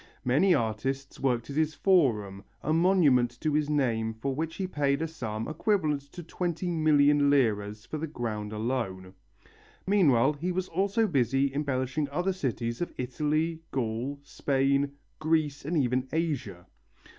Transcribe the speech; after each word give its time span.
Many 0.25 0.55
artists 0.55 1.19
worked 1.19 1.51
at 1.51 1.55
his 1.55 1.75
Forum, 1.75 2.43
a 2.63 2.73
monument 2.73 3.39
to 3.39 3.53
his 3.53 3.69
name 3.69 4.15
for 4.15 4.33
which 4.33 4.55
he 4.55 4.65
paid 4.65 4.99
a 4.99 5.07
sum 5.07 5.47
equivalent 5.47 6.01
to 6.13 6.23
twenty 6.23 6.71
million 6.71 7.29
liras 7.29 7.85
for 7.85 7.99
the 7.99 8.07
ground 8.07 8.51
alone. 8.51 9.13
Meanwhile 9.85 10.33
he 10.33 10.51
was 10.51 10.67
also 10.69 11.05
busy 11.05 11.53
embellishing 11.53 12.09
other 12.09 12.33
cities 12.33 12.81
of 12.81 12.91
Italy, 12.97 13.61
Gaul, 13.69 14.19
Spain, 14.23 14.93
Greece, 15.19 15.63
and 15.65 15.77
even 15.77 16.07
Asia. 16.11 16.65